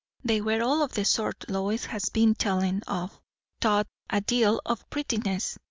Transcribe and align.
They 0.23 0.41
were 0.41 0.63
all 0.63 0.81
of 0.81 0.93
the 0.95 1.05
sort 1.05 1.47
Lois 1.47 1.85
has 1.85 2.09
been 2.09 2.33
tellin' 2.33 2.81
of; 2.87 3.21
thought 3.61 3.85
a 4.09 4.19
deal 4.19 4.59
o' 4.65 4.75
'prettiness.' 4.89 5.59